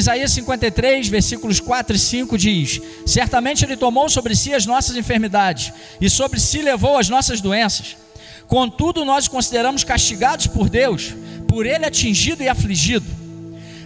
[0.00, 5.72] Isaías 53, versículos 4 e 5 diz: Certamente Ele tomou sobre si as nossas enfermidades
[6.00, 7.96] e sobre si levou as nossas doenças.
[8.48, 11.14] Contudo, nós consideramos castigados por Deus,
[11.46, 13.04] por Ele atingido e afligido.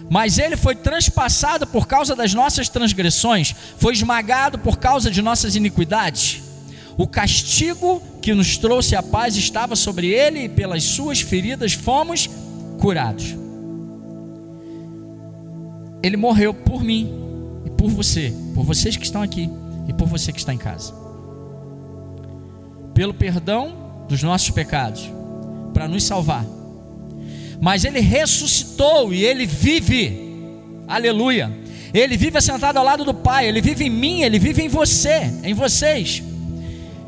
[0.09, 5.55] Mas Ele foi transpassado por causa das nossas transgressões, foi esmagado por causa de nossas
[5.57, 6.41] iniquidades.
[6.97, 12.29] O castigo que nos trouxe a paz estava sobre Ele e pelas Suas feridas fomos
[12.79, 13.44] curados.
[16.05, 17.11] Ele morreu por mim
[17.65, 19.49] e por você, por vocês que estão aqui
[19.87, 20.93] e por você que está em casa.
[22.93, 25.11] Pelo perdão dos nossos pecados,
[25.73, 26.45] para nos salvar.
[27.59, 30.15] Mas ele ressuscitou e ele vive.
[30.87, 31.51] Aleluia.
[31.91, 35.33] Ele vive assentado ao lado do Pai, ele vive em mim, ele vive em você,
[35.43, 36.21] em vocês.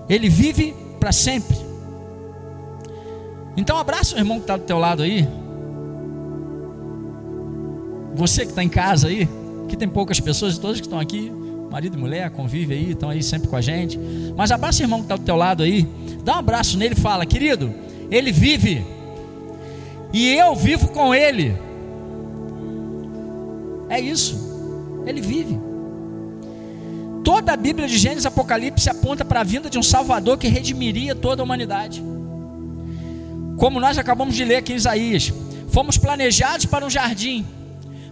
[0.09, 1.55] Ele vive para sempre.
[3.55, 5.27] Então abraça o irmão que está do teu lado aí.
[8.17, 9.29] Você que está em casa aí,
[9.69, 11.31] que tem poucas pessoas, todas que estão aqui,
[11.69, 13.99] marido e mulher, convive aí, estão aí sempre com a gente.
[14.35, 15.87] Mas abraça o irmão que está do teu lado aí,
[16.23, 17.71] dá um abraço nele e fala, querido,
[18.09, 18.83] ele vive,
[20.11, 21.55] e eu vivo com ele.
[23.87, 24.35] É isso,
[25.05, 25.59] ele vive.
[27.23, 30.47] Toda a Bíblia de Gênesis e Apocalipse aponta para a vinda de um Salvador que
[30.47, 32.03] redimiria toda a humanidade.
[33.57, 35.33] Como nós acabamos de ler aqui em Isaías,
[35.69, 37.45] fomos planejados para um jardim,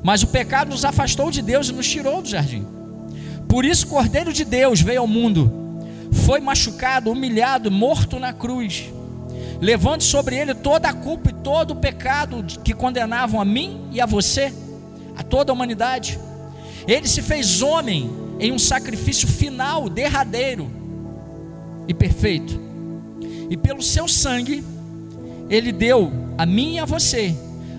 [0.06, 2.64] mas o pecado nos afastou de Deus e nos tirou do jardim.
[3.50, 5.52] Por isso, o Cordeiro de Deus veio ao mundo,
[6.12, 8.94] foi machucado, humilhado, morto na cruz,
[9.60, 14.00] levando sobre ele toda a culpa e todo o pecado que condenavam a mim e
[14.00, 14.54] a você,
[15.18, 16.20] a toda a humanidade.
[16.88, 18.08] Ele se fez homem
[18.40, 20.70] em um sacrifício final, derradeiro
[21.88, 22.62] e perfeito.
[23.50, 24.64] E pelo seu sangue,
[25.50, 27.36] ele deu a mim e a você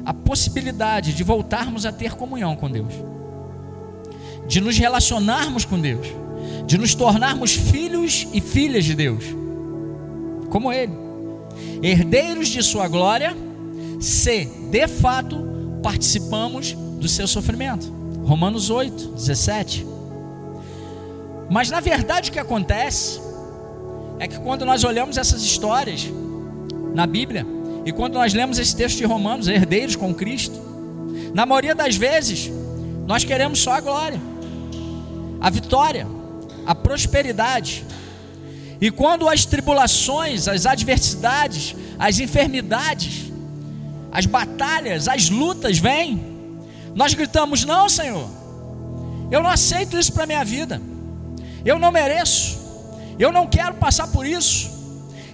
[0.07, 2.95] a possibilidade de voltarmos a ter comunhão com Deus,
[4.47, 6.07] de nos relacionarmos com Deus,
[6.65, 9.25] de nos tornarmos filhos e filhas de Deus,
[10.49, 10.93] como Ele,
[11.83, 13.37] herdeiros de Sua glória,
[14.01, 15.45] se de fato
[15.83, 17.93] participamos do seu sofrimento.
[18.25, 19.85] Romanos 8, 17.
[21.51, 23.21] Mas na verdade o que acontece
[24.21, 26.07] é que quando nós olhamos essas histórias
[26.95, 27.56] na Bíblia,
[27.87, 30.61] e quando nós lemos esse texto de Romanos, herdeiros com Cristo,
[31.33, 32.51] na maioria das vezes,
[33.07, 34.21] nós queremos só a glória,
[35.41, 36.05] a vitória,
[36.67, 37.85] a prosperidade.
[38.81, 43.31] E quando as tribulações, as adversidades, as enfermidades,
[44.11, 46.21] as batalhas, as lutas vêm,
[46.93, 48.29] nós gritamos: Não, Senhor,
[49.31, 50.83] eu não aceito isso para a minha vida,
[51.65, 52.59] eu não mereço,
[53.17, 54.76] eu não quero passar por isso.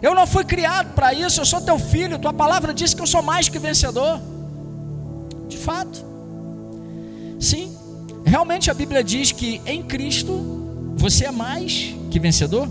[0.03, 3.07] Eu não fui criado para isso, eu sou teu filho, tua palavra diz que eu
[3.07, 4.21] sou mais que vencedor.
[5.49, 6.05] De fato.
[7.39, 7.73] Sim,
[8.25, 12.69] realmente a Bíblia diz que em Cristo você é mais que vencedor.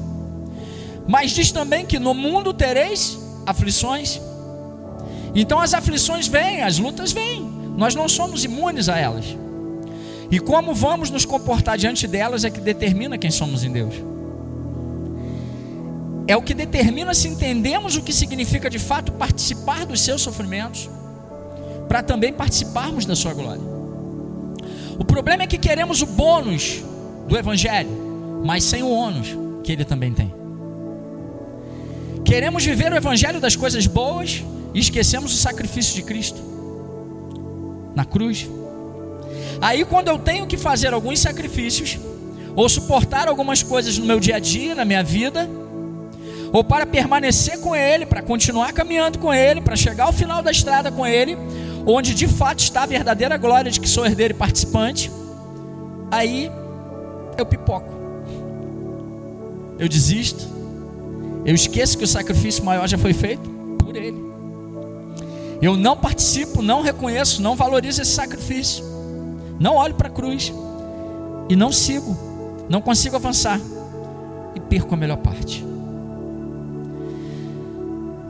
[1.08, 4.20] Mas diz também que no mundo tereis aflições.
[5.34, 7.50] Então as aflições vêm, as lutas vêm.
[7.78, 9.26] Nós não somos imunes a elas.
[10.30, 14.12] E como vamos nos comportar diante delas é que determina quem somos em Deus
[16.28, 20.90] é o que determina se entendemos o que significa de fato participar dos seus sofrimentos,
[21.88, 23.62] para também participarmos da sua glória.
[24.98, 26.84] O problema é que queremos o bônus
[27.28, 27.90] do Evangelho,
[28.44, 30.34] mas sem o ônus que ele também tem.
[32.24, 34.44] Queremos viver o Evangelho das coisas boas
[34.74, 36.42] e esquecemos o sacrifício de Cristo
[37.96, 38.50] na cruz.
[39.60, 42.00] Aí, quando eu tenho que fazer alguns sacrifícios,
[42.56, 45.50] ou suportar algumas coisas no meu dia a dia, na minha vida,
[46.52, 50.52] ou para permanecer com Ele, para continuar caminhando com Ele, para chegar ao final da
[50.52, 51.38] estrada com Ele,
[51.86, 55.12] onde de fato está a verdadeira glória de que sou herdeiro e participante,
[56.12, 56.52] aí
[57.38, 57.94] eu pipoco,
[59.80, 60.48] eu desisto,
[61.46, 63.50] eu esqueço que o sacrifício maior já foi feito
[63.80, 64.32] por Ele.
[65.62, 68.84] Eu não participo, não reconheço, não valorizo esse sacrifício,
[69.60, 70.52] não olho para a cruz
[71.48, 72.18] e não sigo,
[72.68, 73.60] não consigo avançar
[74.56, 75.71] e perco a melhor parte.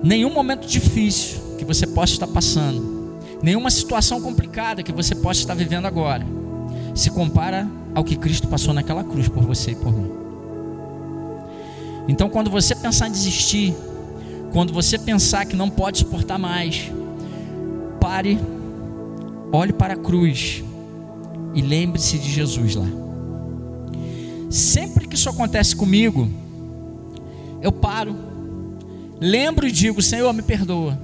[0.04, 5.54] Nenhum momento difícil que você possa estar passando, nenhuma situação complicada que você possa estar
[5.54, 6.26] vivendo agora,
[6.96, 10.12] se compara ao que Cristo passou naquela cruz por você e por mim.
[12.08, 13.76] Então, quando você pensar em desistir,
[14.52, 16.92] quando você pensar que não pode suportar mais,
[18.00, 18.40] pare,
[19.52, 20.64] olhe para a cruz
[21.54, 22.88] e lembre-se de Jesus lá.
[24.50, 26.28] Sempre que isso acontece comigo,
[27.62, 28.31] eu paro
[29.22, 31.00] lembro e digo: Senhor, me perdoa.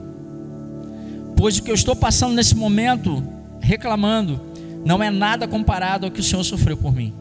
[1.38, 3.24] Pois o que eu estou passando nesse momento,
[3.62, 4.42] reclamando,
[4.84, 7.14] não é nada comparado ao que o Senhor sofreu por mim.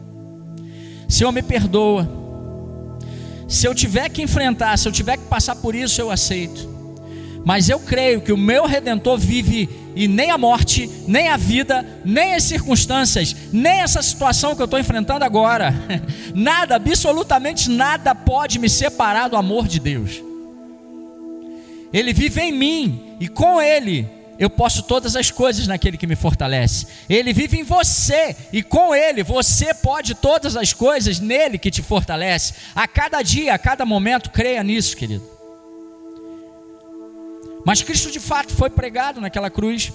[1.07, 2.09] Senhor, me perdoa.
[3.47, 6.77] Se eu tiver que enfrentar, se eu tiver que passar por isso, eu aceito.
[7.45, 11.85] Mas eu creio que o meu redentor vive e nem a morte, nem a vida,
[12.03, 15.73] nem as circunstâncias, nem essa situação que eu estou enfrentando agora,
[16.35, 20.26] nada, absolutamente nada pode me separar do amor de Deus.
[21.97, 24.07] Ele vive em mim e com Ele
[24.37, 26.85] eu posso todas as coisas naquele que me fortalece.
[27.09, 31.81] Ele vive em você e com Ele você pode todas as coisas nele que te
[31.81, 32.53] fortalece.
[32.75, 35.27] A cada dia, a cada momento, creia nisso, querido.
[37.65, 39.91] Mas Cristo de fato foi pregado naquela cruz.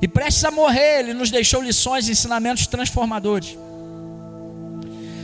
[0.00, 3.58] E prestes a morrer, ele nos deixou lições e ensinamentos transformadores.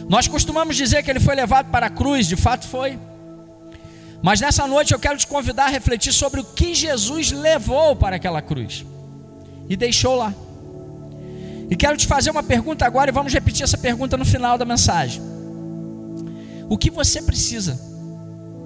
[0.06, 2.98] Nós costumamos dizer que ele foi levado para a cruz, de fato foi.
[4.22, 8.16] Mas nessa noite eu quero te convidar a refletir sobre o que Jesus levou para
[8.16, 8.84] aquela cruz
[9.68, 10.34] e deixou lá.
[11.70, 14.64] E quero te fazer uma pergunta agora e vamos repetir essa pergunta no final da
[14.64, 15.22] mensagem.
[16.68, 17.78] O que você precisa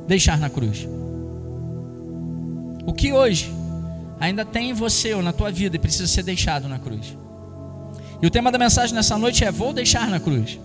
[0.06, 0.88] deixar na cruz?
[2.86, 3.52] O que hoje
[4.18, 7.16] ainda tem em você ou na tua vida e precisa ser deixado na cruz?
[8.22, 10.58] E o tema da mensagem nessa noite é: Vou deixar na cruz.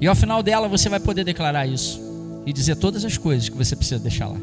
[0.00, 2.09] E ao final dela você vai poder declarar isso
[2.46, 4.38] e dizer todas as coisas que você precisa deixar lá.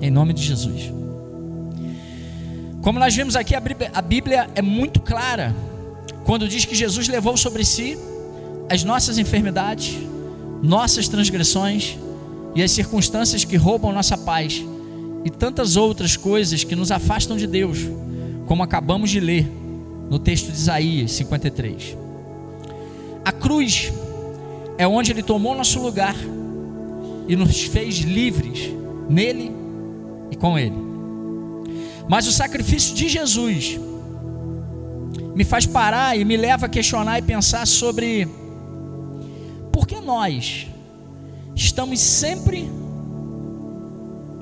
[0.00, 0.92] Em nome de Jesus.
[2.82, 5.54] Como nós vimos aqui, a Bíblia é muito clara
[6.24, 7.96] quando diz que Jesus levou sobre si
[8.68, 9.96] as nossas enfermidades,
[10.62, 11.96] nossas transgressões
[12.54, 14.64] e as circunstâncias que roubam nossa paz
[15.24, 17.78] e tantas outras coisas que nos afastam de Deus,
[18.46, 19.50] como acabamos de ler
[20.08, 21.96] no texto de Isaías 53.
[23.24, 23.92] A cruz
[24.78, 26.14] é onde Ele tomou nosso lugar
[27.28, 28.70] e nos fez livres
[29.08, 29.52] nele
[30.30, 30.76] e com Ele.
[32.08, 33.78] Mas o sacrifício de Jesus
[35.34, 38.26] me faz parar e me leva a questionar e pensar sobre
[39.72, 40.66] por que nós
[41.54, 42.70] estamos sempre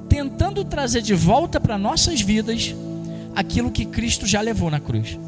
[0.08, 2.74] tentando trazer de volta para nossas vidas
[3.34, 5.18] aquilo que Cristo já levou na cruz.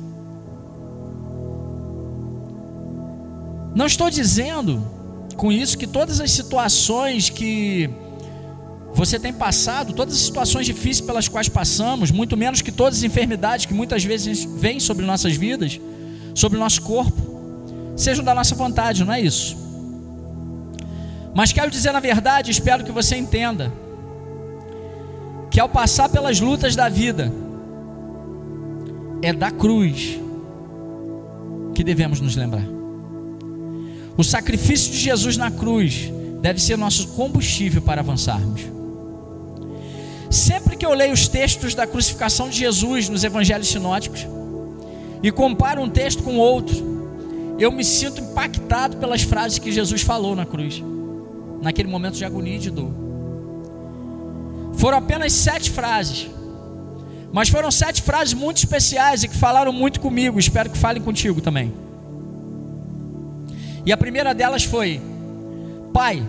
[3.74, 4.95] Não estou dizendo
[5.36, 7.90] com isso que todas as situações que
[8.94, 13.04] você tem passado, todas as situações difíceis pelas quais passamos, muito menos que todas as
[13.04, 15.78] enfermidades que muitas vezes vêm sobre nossas vidas,
[16.34, 19.56] sobre o nosso corpo, sejam da nossa vontade, não é isso.
[21.34, 23.70] Mas quero dizer na verdade, espero que você entenda,
[25.50, 27.30] que ao passar pelas lutas da vida,
[29.22, 30.18] é da cruz
[31.74, 32.75] que devemos nos lembrar.
[34.16, 36.10] O sacrifício de Jesus na cruz
[36.40, 38.62] deve ser nosso combustível para avançarmos.
[40.30, 44.26] Sempre que eu leio os textos da crucificação de Jesus nos evangelhos sinóticos
[45.22, 50.34] e comparo um texto com outro, eu me sinto impactado pelas frases que Jesus falou
[50.34, 50.82] na cruz,
[51.62, 52.90] naquele momento de agonia e de dor.
[54.74, 56.28] Foram apenas sete frases.
[57.32, 60.38] Mas foram sete frases muito especiais e que falaram muito comigo.
[60.38, 61.72] Espero que falem contigo também.
[63.86, 65.00] E a primeira delas foi:
[65.92, 66.22] Pai,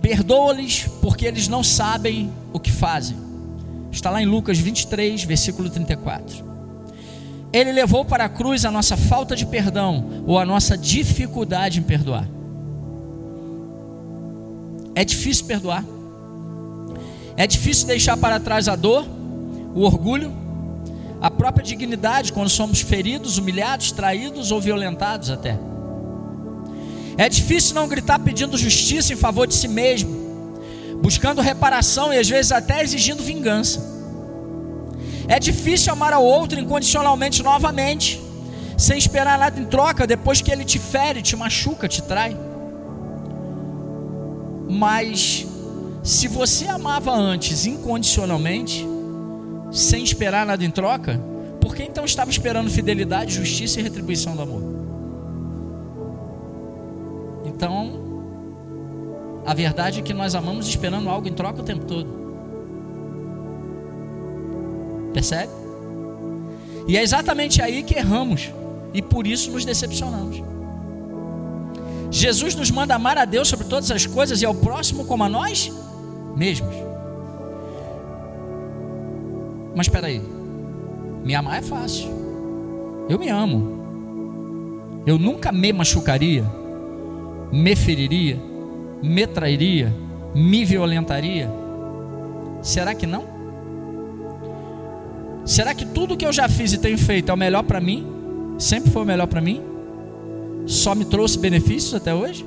[0.00, 3.16] perdoa-lhes porque eles não sabem o que fazem.
[3.90, 6.46] Está lá em Lucas 23, versículo 34.
[7.52, 11.82] Ele levou para a cruz a nossa falta de perdão ou a nossa dificuldade em
[11.82, 12.28] perdoar.
[14.94, 15.84] É difícil perdoar.
[17.36, 19.06] É difícil deixar para trás a dor,
[19.74, 20.32] o orgulho,
[21.20, 25.58] a própria dignidade quando somos feridos, humilhados, traídos ou violentados até.
[27.18, 30.14] É difícil não gritar pedindo justiça em favor de si mesmo,
[31.00, 33.96] buscando reparação e às vezes até exigindo vingança.
[35.28, 38.22] É difícil amar ao outro incondicionalmente novamente,
[38.76, 42.36] sem esperar nada em troca depois que ele te fere, te machuca, te trai.
[44.68, 45.46] Mas
[46.02, 48.86] se você amava antes incondicionalmente,
[49.72, 51.20] sem esperar nada em troca,
[51.60, 54.75] por que então estava esperando fidelidade, justiça e retribuição do amor?
[57.56, 62.06] Então, a verdade é que nós amamos esperando algo em troca o tempo todo.
[65.14, 65.50] Percebe?
[66.86, 68.52] E é exatamente aí que erramos
[68.92, 70.42] e por isso nos decepcionamos.
[72.10, 75.28] Jesus nos manda amar a Deus sobre todas as coisas e ao próximo como a
[75.28, 75.72] nós
[76.36, 76.74] mesmos.
[79.74, 80.22] Mas espera aí,
[81.24, 82.10] me amar é fácil.
[83.08, 85.02] Eu me amo.
[85.06, 86.44] Eu nunca me machucaria,
[87.52, 88.38] me feriria,
[89.02, 89.94] me trairia,
[90.34, 91.50] me violentaria.
[92.62, 93.24] Será que não?
[95.44, 98.16] Será que tudo que eu já fiz e tenho feito é o melhor para mim?
[98.58, 99.62] sempre foi o melhor para mim?
[100.66, 102.44] Só me trouxe benefícios até hoje?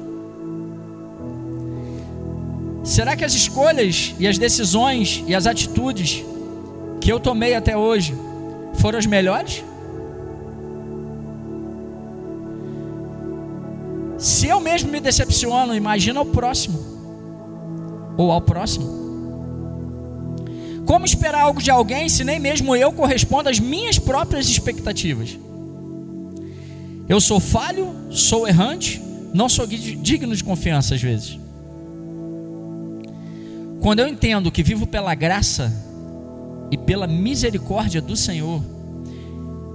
[2.83, 6.23] Será que as escolhas e as decisões e as atitudes
[6.99, 8.15] que eu tomei até hoje
[8.75, 9.63] foram as melhores?
[14.19, 16.77] Se eu mesmo me decepciono, imagina o próximo
[18.17, 18.99] ou ao próximo.
[20.85, 25.37] Como esperar algo de alguém se nem mesmo eu correspondo às minhas próprias expectativas?
[27.07, 29.01] Eu sou falho, sou errante,
[29.33, 31.39] não sou digno de confiança às vezes.
[33.79, 35.71] Quando eu entendo que vivo pela graça
[36.69, 38.61] e pela misericórdia do Senhor,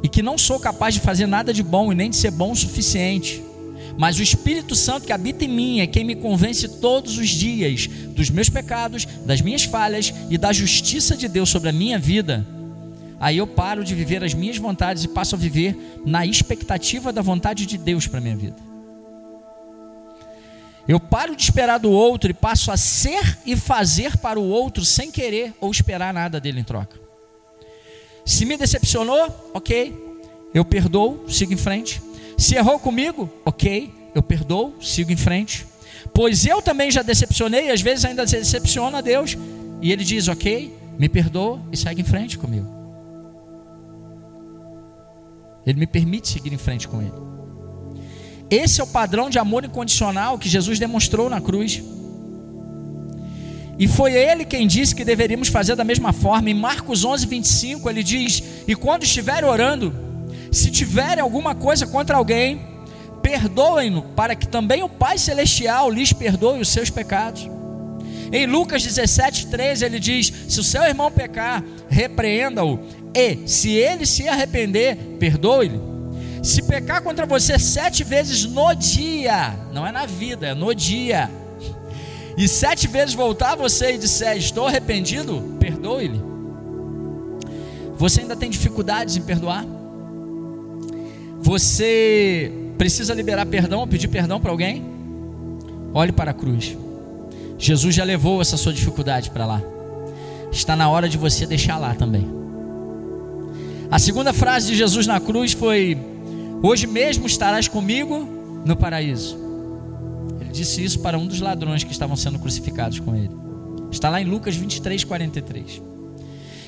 [0.03, 2.53] e que não sou capaz de fazer nada de bom e nem de ser bom
[2.53, 3.43] o suficiente,
[3.97, 7.87] mas o Espírito Santo que habita em mim é quem me convence todos os dias
[7.87, 12.47] dos meus pecados, das minhas falhas e da justiça de Deus sobre a minha vida.
[13.21, 17.23] Aí eu paro de viver as minhas vontades e passo a viver na expectativa da
[17.23, 18.57] vontade de Deus para a minha vida.
[20.87, 24.85] Eu paro de esperar do outro e passo a ser e fazer para o outro
[24.85, 27.01] sem querer ou esperar nada dele em troca.
[28.25, 29.95] Se me decepcionou, ok,
[30.53, 32.03] eu perdoo, sigo em frente.
[32.37, 35.67] Se errou comigo, ok, eu perdoo, sigo em frente.
[36.13, 39.37] Pois eu também já decepcionei, às vezes ainda decepciona a Deus.
[39.81, 42.73] E ele diz, ok, me perdoa e segue em frente comigo.
[45.67, 47.13] Ele me permite seguir em frente com ele.
[48.51, 51.83] Esse é o padrão de amor incondicional que Jesus demonstrou na cruz.
[53.79, 56.51] E foi ele quem disse que deveríamos fazer da mesma forma.
[56.51, 59.93] Em Marcos 11, 25, ele diz: E quando estiver orando,
[60.55, 62.61] se tiverem alguma coisa contra alguém,
[63.23, 67.49] perdoem-no, para que também o Pai Celestial lhes perdoe os seus pecados.
[68.33, 72.81] Em Lucas 17, 13, ele diz: Se o seu irmão pecar, repreenda-o,
[73.15, 75.81] e se ele se arrepender, perdoe-lhe.
[76.43, 81.31] Se pecar contra você sete vezes no dia, não é na vida, é no dia,
[82.37, 86.21] e sete vezes voltar a você e disser: Estou arrependido, perdoe-lhe.
[87.97, 89.65] Você ainda tem dificuldades em perdoar?
[91.45, 94.83] Você precisa liberar perdão pedir perdão para alguém?
[95.93, 96.75] Olhe para a cruz.
[97.59, 99.63] Jesus já levou essa sua dificuldade para lá.
[100.51, 102.27] Está na hora de você deixar lá também.
[103.91, 105.99] A segunda frase de Jesus na cruz foi:
[106.63, 108.27] Hoje mesmo estarás comigo
[108.65, 109.37] no paraíso.
[110.41, 113.31] Ele disse isso para um dos ladrões que estavam sendo crucificados com ele.
[113.91, 115.83] Está lá em Lucas 23, 43.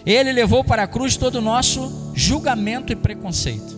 [0.04, 3.75] Ele levou para a cruz todo o nosso julgamento e preconceito.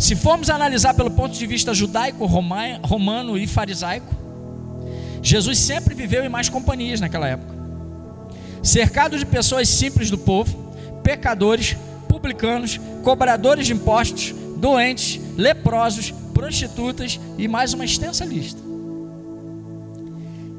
[0.00, 4.16] Se formos analisar pelo ponto de vista judaico, romano e farisaico,
[5.22, 7.54] Jesus sempre viveu em mais companhias naquela época.
[8.62, 11.76] Cercado de pessoas simples do povo, pecadores,
[12.08, 18.62] publicanos, cobradores de impostos, doentes, leprosos, prostitutas e mais uma extensa lista.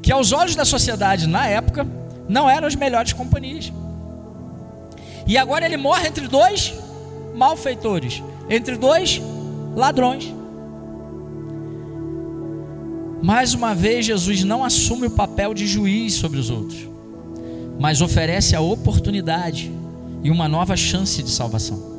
[0.04, 1.88] Que aos olhos da sociedade na época
[2.30, 3.74] não eram as melhores companhias.
[5.26, 6.76] E agora ele morre entre dois
[7.34, 9.20] malfeitores, entre dois
[9.76, 10.34] ladrões.
[13.22, 16.88] Mais uma vez, Jesus não assume o papel de juiz sobre os outros,
[17.80, 19.72] mas oferece a oportunidade
[20.24, 21.92] e uma nova chance de salvação.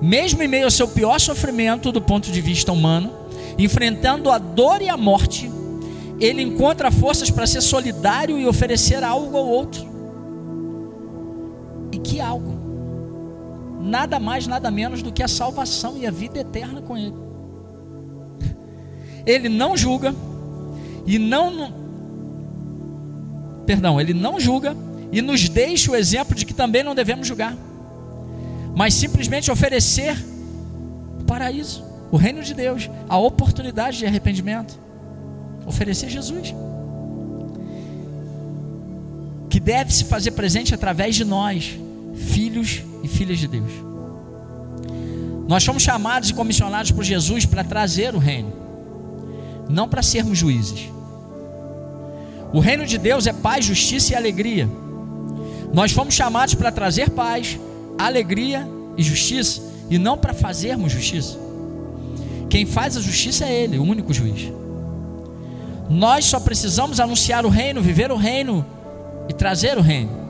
[0.00, 3.12] Mesmo em meio ao seu pior sofrimento do ponto de vista humano,
[3.56, 5.48] enfrentando a dor e a morte,
[6.18, 9.86] ele encontra forças para ser solidário e oferecer algo ao outro.
[11.92, 12.51] E que algo?
[13.82, 17.14] Nada mais, nada menos do que a salvação e a vida eterna com Ele.
[19.26, 20.14] Ele não julga
[21.06, 21.82] e não.
[23.66, 24.76] Perdão, Ele não julga
[25.10, 27.56] e nos deixa o exemplo de que também não devemos julgar,
[28.74, 30.16] mas simplesmente oferecer
[31.20, 34.80] o paraíso, o reino de Deus, a oportunidade de arrependimento.
[35.66, 36.54] Oferecer Jesus.
[39.48, 41.78] Que deve se fazer presente através de nós,
[42.14, 43.70] filhos e filhas de Deus.
[45.48, 48.52] Nós fomos chamados e comissionados por Jesus para trazer o reino,
[49.68, 50.90] não para sermos juízes.
[52.52, 54.68] O reino de Deus é paz, justiça e alegria.
[55.72, 57.58] Nós fomos chamados para trazer paz,
[57.98, 61.38] alegria e justiça, e não para fazermos justiça.
[62.48, 64.52] Quem faz a justiça é Ele, o único juiz.
[65.88, 68.64] Nós só precisamos anunciar o reino, viver o reino
[69.28, 70.21] e trazer o reino.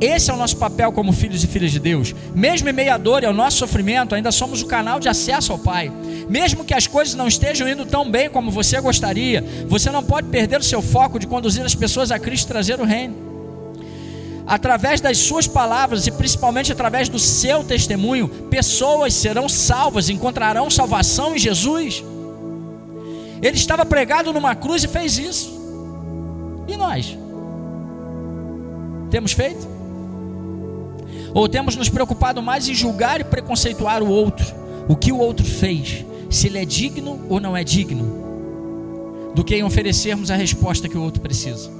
[0.00, 2.14] Esse é o nosso papel como filhos e filhas de Deus.
[2.34, 5.52] Mesmo em meio à dor e ao nosso sofrimento, ainda somos o canal de acesso
[5.52, 5.90] ao Pai.
[6.28, 10.28] Mesmo que as coisas não estejam indo tão bem como você gostaria, você não pode
[10.28, 13.24] perder o seu foco de conduzir as pessoas a Cristo e trazer o reino.
[14.46, 21.34] através das suas palavras e principalmente através do seu testemunho, pessoas serão salvas, encontrarão salvação
[21.34, 22.04] em Jesus.
[23.42, 25.60] Ele estava pregado numa cruz e fez isso.
[26.68, 27.18] E nós?
[29.10, 29.75] Temos feito?
[31.34, 34.46] Ou temos nos preocupado mais em julgar e preconceituar o outro,
[34.88, 38.24] o que o outro fez, se ele é digno ou não é digno,
[39.34, 41.70] do que em oferecermos a resposta que o outro precisa?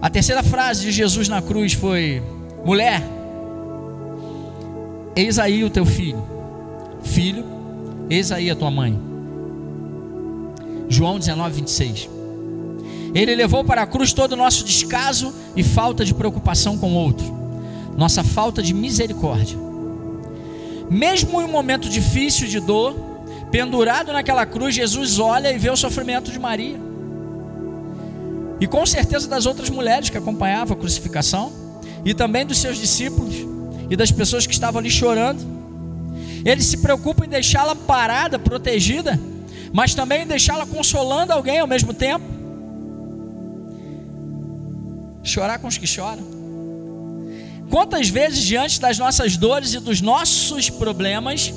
[0.00, 2.22] A terceira frase de Jesus na cruz foi:
[2.64, 3.02] Mulher,
[5.16, 6.22] eis aí o teu filho.
[7.02, 7.44] Filho,
[8.10, 8.98] eis aí a tua mãe.
[10.88, 12.13] João 19, 26.
[13.14, 16.96] Ele levou para a cruz todo o nosso descaso e falta de preocupação com o
[16.96, 17.24] outro,
[17.96, 19.56] nossa falta de misericórdia.
[20.90, 22.94] Mesmo em um momento difícil de dor,
[23.50, 26.78] pendurado naquela cruz, Jesus olha e vê o sofrimento de Maria.
[28.60, 31.64] E com certeza das outras mulheres que acompanhavam a crucificação,
[32.04, 33.34] e também dos seus discípulos
[33.88, 35.40] e das pessoas que estavam ali chorando.
[36.44, 39.18] Ele se preocupa em deixá-la parada, protegida,
[39.72, 42.24] mas também em deixá-la consolando alguém ao mesmo tempo.
[45.24, 46.22] Chorar com os que choram.
[47.70, 51.52] Quantas vezes, diante das nossas dores e dos nossos problemas,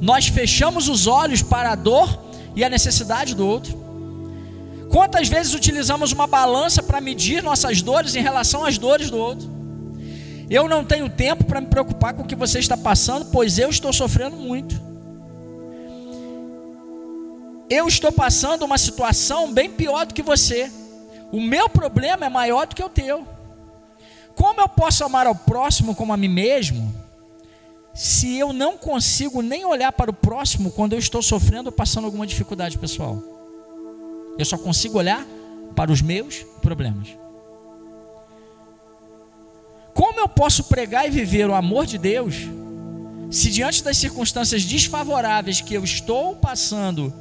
[0.00, 3.76] nós fechamos os olhos para a dor e a necessidade do outro?
[4.88, 9.50] Quantas vezes utilizamos uma balança para medir nossas dores em relação às dores do outro?
[10.48, 13.68] Eu não tenho tempo para me preocupar com o que você está passando, pois eu
[13.68, 14.80] estou sofrendo muito.
[17.68, 20.70] Eu estou passando uma situação bem pior do que você.
[21.30, 23.26] O meu problema é maior do que o teu.
[24.34, 26.94] Como eu posso amar ao próximo como a mim mesmo,
[27.92, 32.04] se eu não consigo nem olhar para o próximo quando eu estou sofrendo ou passando
[32.04, 33.20] alguma dificuldade pessoal?
[34.38, 35.26] Eu só consigo olhar
[35.74, 37.08] para os meus problemas.
[39.92, 42.36] Como eu posso pregar e viver o amor de Deus
[43.30, 47.12] se diante das circunstâncias desfavoráveis que eu estou passando,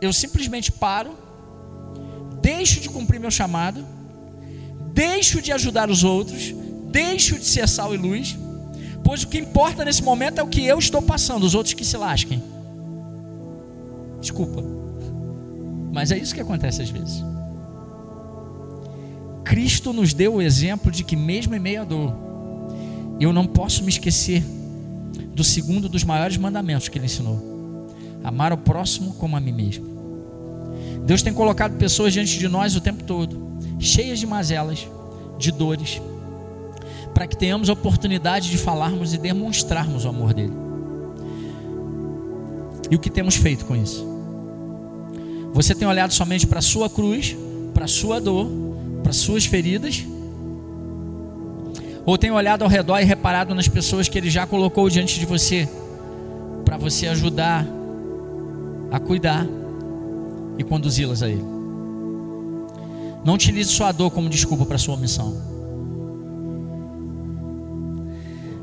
[0.00, 1.18] eu simplesmente paro,
[2.40, 3.84] deixo de cumprir meu chamado,
[4.92, 6.54] deixo de ajudar os outros,
[6.90, 8.36] deixo de ser sal e luz,
[9.04, 11.84] pois o que importa nesse momento é o que eu estou passando, os outros que
[11.84, 12.42] se lasquem.
[14.20, 14.62] Desculpa.
[15.92, 17.22] Mas é isso que acontece às vezes.
[19.44, 22.14] Cristo nos deu o exemplo de que, mesmo em meio à dor,
[23.18, 24.44] eu não posso me esquecer
[25.34, 27.88] do segundo dos maiores mandamentos que ele ensinou:
[28.22, 29.89] amar o próximo como a mim mesmo.
[31.04, 34.86] Deus tem colocado pessoas diante de nós o tempo todo, cheias de mazelas,
[35.38, 36.00] de dores,
[37.14, 40.52] para que tenhamos a oportunidade de falarmos e demonstrarmos o amor dele.
[42.90, 44.06] E o que temos feito com isso?
[45.52, 47.36] Você tem olhado somente para a sua cruz,
[47.74, 48.48] para a sua dor,
[49.02, 50.04] para as suas feridas?
[52.04, 55.26] Ou tem olhado ao redor e reparado nas pessoas que Ele já colocou diante de
[55.26, 55.68] você,
[56.64, 57.66] para você ajudar
[58.90, 59.46] a cuidar
[60.60, 61.44] e conduzi-las a Ele?
[63.24, 65.36] Não utilize sua dor como desculpa para sua missão,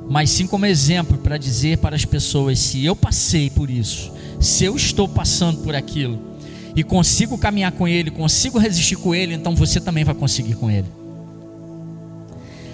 [0.10, 4.64] mas sim como exemplo para dizer para as pessoas: se eu passei por isso, se
[4.64, 6.20] eu estou passando por aquilo,
[6.76, 10.70] e consigo caminhar com Ele, consigo resistir com Ele, então você também vai conseguir com
[10.70, 10.88] Ele.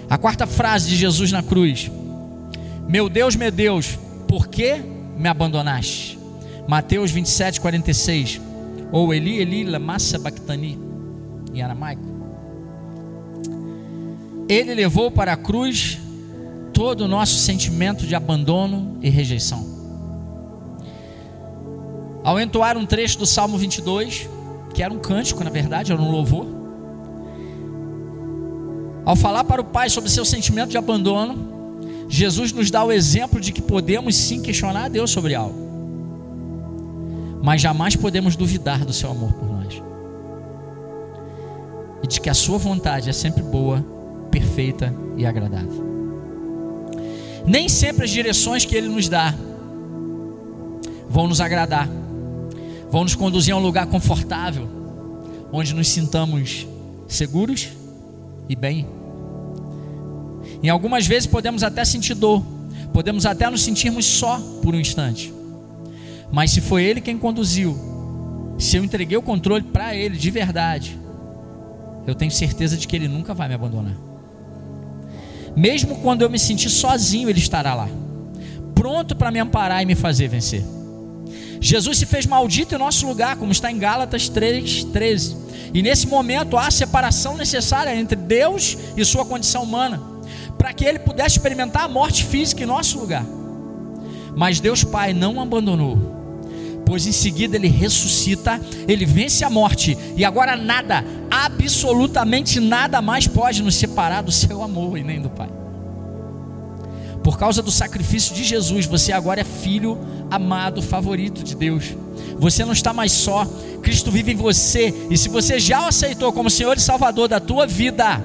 [0.08, 1.90] A quarta frase de Jesus na cruz:
[2.88, 4.76] Meu Deus, meu Deus, por que
[5.16, 6.18] me abandonaste?
[6.66, 8.40] Mateus 27, 46.
[8.94, 10.78] Ou Eli, Eli, lama sabachthani,
[11.52, 12.04] em aramaico.
[14.48, 15.98] Ele levou para a cruz
[16.72, 19.66] todo o nosso sentimento de abandono e rejeição.
[22.22, 24.28] Ao entoar um trecho do Salmo 22,
[24.72, 26.46] que era um cântico, na verdade, era um louvor,
[29.04, 33.40] ao falar para o Pai sobre seu sentimento de abandono, Jesus nos dá o exemplo
[33.40, 35.63] de que podemos sim questionar a Deus sobre algo,
[37.44, 39.82] mas jamais podemos duvidar do seu amor por nós,
[42.02, 43.84] e de que a sua vontade é sempre boa,
[44.30, 45.84] perfeita e agradável.
[47.44, 49.34] Nem sempre as direções que Ele nos dá
[51.10, 51.86] vão nos agradar
[52.94, 54.68] vão nos conduzir a um lugar confortável,
[55.52, 56.64] onde nos sintamos
[57.08, 57.70] seguros
[58.48, 58.86] e bem.
[60.62, 62.40] Em algumas vezes podemos até sentir dor,
[62.92, 65.33] podemos até nos sentirmos só por um instante.
[66.34, 67.78] Mas se foi Ele quem conduziu,
[68.58, 70.98] se eu entreguei o controle para Ele de verdade,
[72.08, 73.94] eu tenho certeza de que Ele nunca vai me abandonar.
[75.54, 77.88] Mesmo quando eu me sentir sozinho, Ele estará lá,
[78.74, 80.64] pronto para me amparar e me fazer vencer.
[81.60, 85.36] Jesus se fez maldito em nosso lugar, como está em Gálatas 3:13.
[85.72, 90.02] E nesse momento há separação necessária entre Deus e sua condição humana,
[90.58, 93.24] para que ele pudesse experimentar a morte física em nosso lugar.
[94.36, 96.23] Mas Deus Pai não abandonou
[96.84, 103.26] pois em seguida ele ressuscita, ele vence a morte, e agora nada, absolutamente nada mais
[103.26, 105.48] pode nos separar do seu amor e nem do Pai.
[107.22, 109.98] Por causa do sacrifício de Jesus, você agora é filho
[110.30, 111.96] amado, favorito de Deus.
[112.38, 113.46] Você não está mais só,
[113.82, 117.40] Cristo vive em você, e se você já o aceitou como Senhor e Salvador da
[117.40, 118.22] tua vida,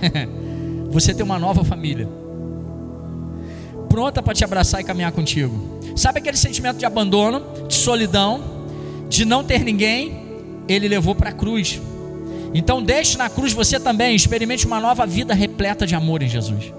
[0.90, 2.08] você tem uma nova família,
[3.90, 5.80] pronta para te abraçar e caminhar contigo.
[5.96, 8.40] Sabe aquele sentimento de abandono, de solidão,
[9.08, 10.40] de não ter ninguém?
[10.68, 11.82] Ele levou para a cruz.
[12.54, 16.72] Então deixe na cruz você também, experimente uma nova vida repleta de amor em Jesus.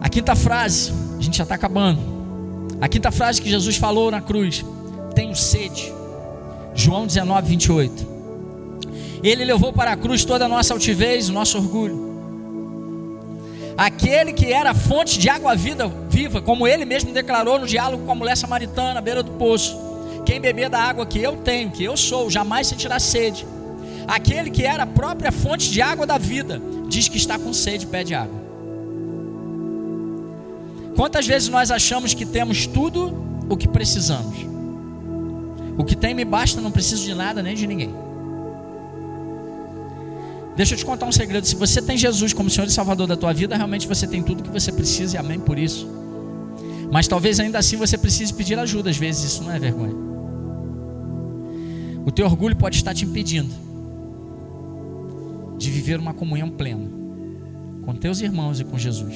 [0.00, 2.00] A quinta frase, a gente já está acabando.
[2.80, 4.64] A quinta frase que Jesus falou na cruz:
[5.14, 5.92] Tenho sede.
[6.74, 8.10] João 19, 28.
[9.22, 12.09] Ele levou para a cruz toda a nossa altivez, o nosso orgulho
[13.80, 18.12] aquele que era fonte de água vida, viva, como ele mesmo declarou no diálogo com
[18.12, 19.74] a mulher samaritana à beira do poço:
[20.26, 23.46] Quem beber da água que eu tenho, que eu sou, jamais sentirá sede.
[24.06, 27.86] Aquele que era a própria fonte de água da vida, diz que está com sede
[27.86, 28.38] pede água.
[30.94, 33.16] Quantas vezes nós achamos que temos tudo
[33.48, 34.36] o que precisamos?
[35.78, 37.94] O que tem me basta, não preciso de nada nem de ninguém.
[40.60, 41.46] Deixa eu te contar um segredo.
[41.46, 44.42] Se você tem Jesus como Senhor e Salvador da tua vida, realmente você tem tudo
[44.42, 45.88] que você precisa e amém por isso.
[46.92, 48.90] Mas talvez ainda assim você precise pedir ajuda.
[48.90, 49.94] Às vezes isso não é vergonha.
[52.04, 53.48] O teu orgulho pode estar te impedindo
[55.56, 56.90] de viver uma comunhão plena
[57.82, 59.14] com teus irmãos e com Jesus.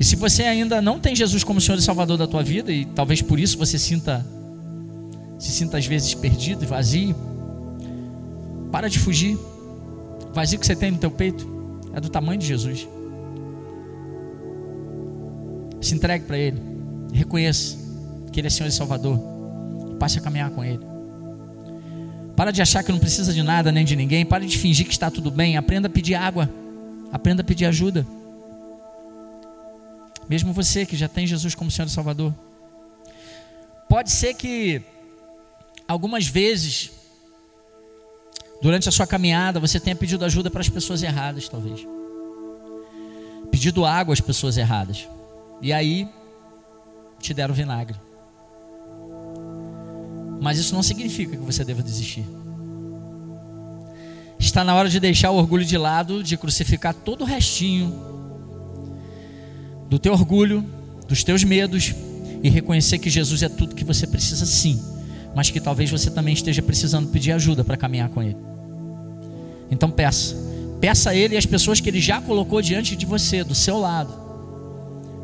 [0.00, 2.86] E se você ainda não tem Jesus como Senhor e Salvador da tua vida, e
[2.86, 4.26] talvez por isso você sinta
[5.38, 7.37] se sinta às vezes perdido e vazio,
[8.70, 9.36] para de fugir.
[9.36, 11.46] O vazio que você tem no teu peito
[11.94, 12.88] é do tamanho de Jesus.
[15.80, 16.60] Se entregue para Ele.
[17.12, 17.76] Reconheça
[18.32, 19.18] que Ele é Senhor e Salvador.
[19.98, 20.80] Passe a caminhar com Ele.
[22.36, 24.24] Para de achar que não precisa de nada nem de ninguém.
[24.24, 25.56] Para de fingir que está tudo bem.
[25.56, 26.48] Aprenda a pedir água.
[27.12, 28.06] Aprenda a pedir ajuda.
[30.28, 32.34] Mesmo você que já tem Jesus como Senhor e Salvador.
[33.88, 34.82] Pode ser que
[35.86, 36.90] algumas vezes
[38.60, 41.86] Durante a sua caminhada, você tenha pedido ajuda para as pessoas erradas, talvez.
[43.50, 45.08] Pedido água às pessoas erradas.
[45.62, 46.08] E aí,
[47.20, 47.96] te deram vinagre.
[50.40, 52.24] Mas isso não significa que você deva desistir.
[54.38, 57.92] Está na hora de deixar o orgulho de lado, de crucificar todo o restinho
[59.88, 60.64] do teu orgulho,
[61.08, 61.94] dos teus medos
[62.42, 64.80] e reconhecer que Jesus é tudo que você precisa sim,
[65.34, 68.47] mas que talvez você também esteja precisando pedir ajuda para caminhar com Ele.
[69.70, 70.36] Então peça.
[70.80, 73.78] Peça a Ele e as pessoas que Ele já colocou diante de você, do seu
[73.78, 74.12] lado,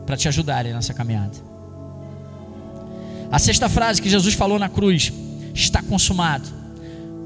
[0.05, 1.33] para te ajudarem nessa caminhada.
[3.31, 5.13] A sexta frase que Jesus falou na cruz:
[5.55, 6.49] está consumado.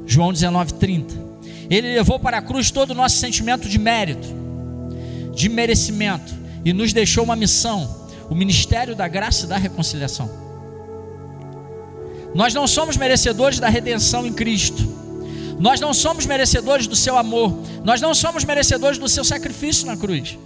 [0.06, 1.28] João 19:30.
[1.70, 4.28] Ele levou para a cruz todo o nosso sentimento de mérito,
[5.34, 10.30] de merecimento, e nos deixou uma missão: o ministério da graça e da reconciliação.
[12.34, 15.07] Nós não somos merecedores da redenção em Cristo
[15.58, 19.96] nós não somos merecedores do seu amor, nós não somos merecedores do seu sacrifício na
[19.96, 20.38] cruz,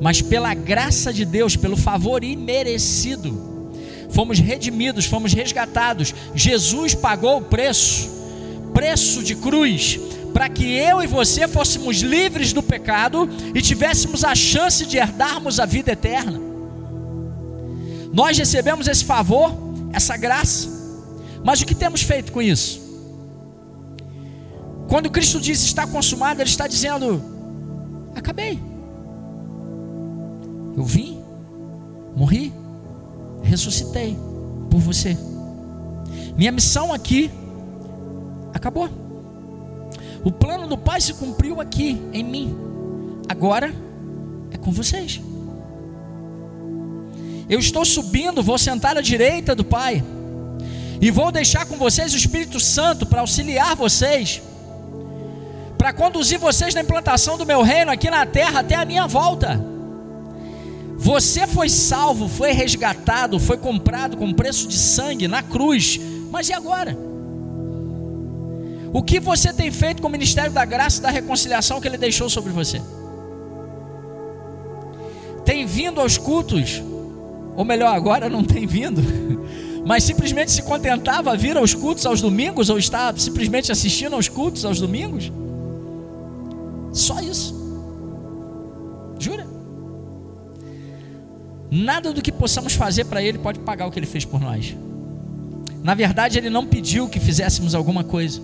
[0.00, 3.56] mas pela graça de Deus, pelo favor imerecido,
[4.10, 6.14] fomos redimidos, fomos resgatados.
[6.34, 8.08] Jesus pagou o preço,
[8.72, 9.98] preço de cruz,
[10.32, 15.58] para que eu e você fôssemos livres do pecado e tivéssemos a chance de herdarmos
[15.58, 16.40] a vida eterna.
[18.12, 19.52] Nós recebemos esse favor,
[19.92, 20.68] essa graça,
[21.42, 22.85] mas o que temos feito com isso?
[24.88, 27.22] Quando Cristo diz está consumado, Ele está dizendo:
[28.14, 28.60] acabei.
[30.76, 31.18] Eu vim,
[32.14, 32.52] morri,
[33.42, 34.16] ressuscitei
[34.70, 35.16] por você.
[36.36, 37.30] Minha missão aqui
[38.52, 38.88] acabou.
[40.22, 42.56] O plano do Pai se cumpriu aqui em mim.
[43.28, 43.74] Agora
[44.50, 45.20] é com vocês.
[47.48, 50.04] Eu estou subindo, vou sentar à direita do Pai.
[51.00, 54.42] E vou deixar com vocês o Espírito Santo para auxiliar vocês
[55.86, 59.64] para conduzir vocês na implantação do meu reino aqui na terra até a minha volta.
[60.96, 66.00] Você foi salvo, foi resgatado, foi comprado com preço de sangue na cruz.
[66.28, 66.98] Mas e agora?
[68.92, 71.98] O que você tem feito com o ministério da graça e da reconciliação que ele
[71.98, 72.82] deixou sobre você?
[75.44, 76.82] Tem vindo aos cultos
[77.54, 79.00] ou melhor, agora não tem vindo,
[79.86, 84.28] mas simplesmente se contentava a vir aos cultos aos domingos, ou estava simplesmente assistindo aos
[84.28, 85.30] cultos aos domingos?
[86.96, 87.54] Só isso.
[89.18, 89.46] Jura?
[91.70, 94.74] Nada do que possamos fazer para Ele pode pagar o que Ele fez por nós.
[95.84, 98.40] Na verdade, Ele não pediu que fizéssemos alguma coisa,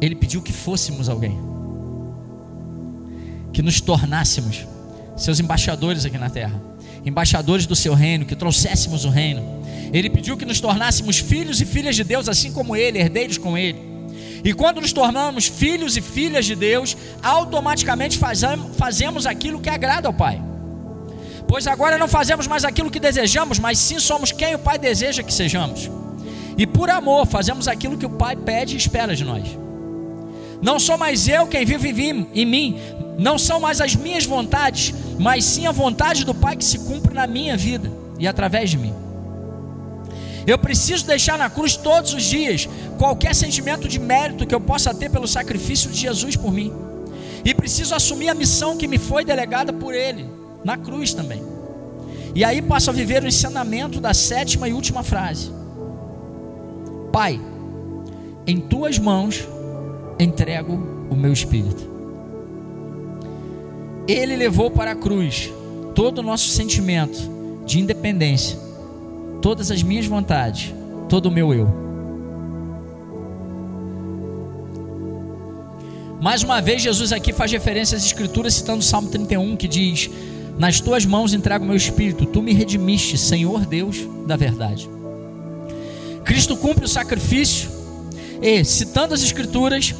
[0.00, 1.38] Ele pediu que fôssemos alguém,
[3.52, 4.66] que nos tornássemos
[5.16, 6.60] seus embaixadores aqui na terra,
[7.06, 9.62] embaixadores do seu reino, que trouxéssemos o reino.
[9.92, 13.56] Ele pediu que nos tornássemos filhos e filhas de Deus, assim como Ele, herdeiros com
[13.56, 13.97] Ele.
[14.44, 18.18] E quando nos tornamos filhos e filhas de Deus, automaticamente
[18.76, 20.42] fazemos aquilo que agrada ao Pai.
[21.46, 25.22] Pois agora não fazemos mais aquilo que desejamos, mas sim somos quem o Pai deseja
[25.22, 25.90] que sejamos.
[26.56, 29.44] E por amor fazemos aquilo que o Pai pede e espera de nós.
[30.60, 32.78] Não sou mais eu quem vive em mim,
[33.16, 37.14] não são mais as minhas vontades, mas sim a vontade do Pai que se cumpre
[37.14, 38.92] na minha vida e através de mim.
[40.48, 44.94] Eu preciso deixar na cruz todos os dias qualquer sentimento de mérito que eu possa
[44.94, 46.72] ter pelo sacrifício de Jesus por mim.
[47.44, 50.26] E preciso assumir a missão que me foi delegada por Ele
[50.64, 51.42] na cruz também.
[52.34, 55.52] E aí passo a viver o ensinamento da sétima e última frase:
[57.12, 57.38] Pai,
[58.46, 59.46] em tuas mãos
[60.18, 61.86] entrego o meu espírito.
[64.08, 65.52] Ele levou para a cruz
[65.94, 67.18] todo o nosso sentimento
[67.66, 68.58] de independência,
[69.40, 70.74] todas as minhas vontades,
[71.08, 71.88] todo o meu eu.
[76.20, 80.10] Mais uma vez, Jesus aqui faz referência às Escrituras, citando o Salmo 31, que diz:
[80.58, 84.90] nas tuas mãos entrego o meu espírito, tu me redimiste, Senhor Deus da verdade.
[86.24, 87.70] Cristo cumpre o sacrifício
[88.42, 89.94] e, citando as Escrituras,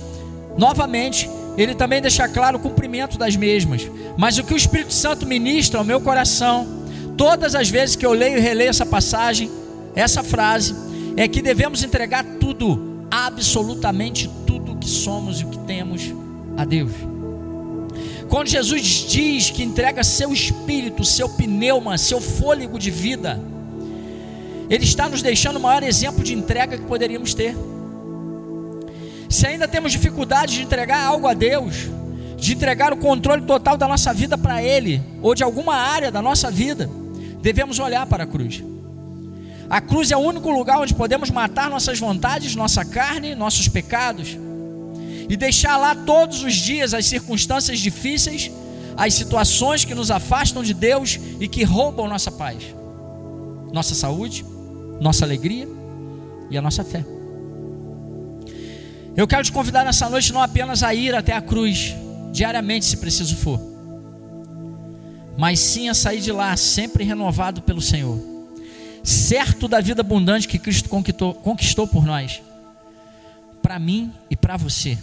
[0.58, 3.88] novamente, ele também deixa claro o cumprimento das mesmas.
[4.16, 6.77] Mas o que o Espírito Santo ministra ao meu coração,
[7.18, 9.50] todas as vezes que eu leio e releio essa passagem,
[9.94, 10.74] essa frase,
[11.16, 16.14] é que devemos entregar tudo, absolutamente tudo que somos e o que temos
[16.56, 16.92] a Deus.
[18.28, 23.40] Quando Jesus diz que entrega seu espírito, seu pneuma, seu fôlego de vida,
[24.70, 27.56] Ele está nos deixando o maior exemplo de entrega que poderíamos ter.
[29.28, 31.88] Se ainda temos dificuldade de entregar algo a Deus,
[32.36, 36.22] de entregar o controle total da nossa vida para Ele, ou de alguma área da
[36.22, 36.88] nossa vida,
[37.42, 38.62] devemos olhar para a cruz.
[39.70, 44.36] A cruz é o único lugar onde podemos matar nossas vontades, nossa carne, nossos pecados
[45.28, 48.50] e deixar lá todos os dias as circunstâncias difíceis,
[48.96, 52.74] as situações que nos afastam de Deus e que roubam nossa paz,
[53.72, 54.44] nossa saúde,
[55.00, 55.68] nossa alegria
[56.50, 57.04] e a nossa fé.
[59.14, 61.94] Eu quero te convidar nessa noite não apenas a ir até a cruz,
[62.32, 63.60] diariamente se preciso for,
[65.38, 68.18] mas sim a sair de lá sempre renovado pelo Senhor,
[69.04, 72.42] certo da vida abundante que Cristo conquistou, conquistou por nós,
[73.62, 74.98] para mim e para você.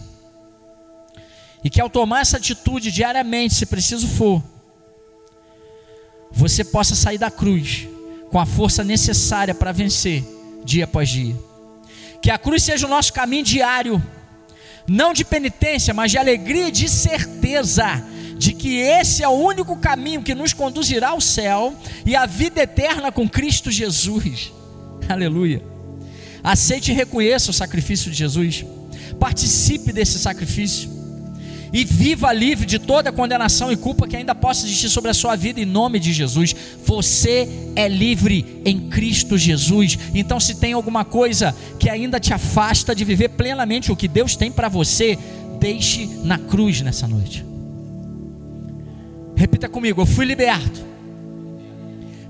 [1.64, 4.44] E que ao tomar essa atitude diariamente, se preciso for,
[6.30, 7.88] você possa sair da cruz
[8.30, 10.22] com a força necessária para vencer
[10.66, 11.36] dia após dia.
[12.22, 14.04] Que a cruz seja o nosso caminho diário,
[14.86, 18.04] não de penitência, mas de alegria e de certeza
[18.38, 21.74] de que esse é o único caminho que nos conduzirá ao céu
[22.06, 24.52] e à vida eterna com Cristo Jesus.
[25.08, 25.64] Aleluia.
[26.44, 28.66] Aceite e reconheça o sacrifício de Jesus.
[29.20, 30.96] Participe desse sacrifício
[31.74, 35.36] e viva livre de toda condenação e culpa que ainda possa existir sobre a sua
[35.36, 36.56] vida em nome de Jesus.
[36.86, 39.98] Você é livre em Cristo Jesus.
[40.14, 44.36] Então, se tem alguma coisa que ainda te afasta de viver plenamente o que Deus
[44.36, 45.18] tem para você,
[45.60, 47.44] deixe na cruz nessa noite.
[49.36, 50.86] Repita comigo: eu fui liberto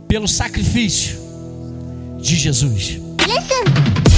[0.08, 1.18] pelo sacrifício
[2.20, 3.00] de Jesus.
[3.28, 4.15] Listen.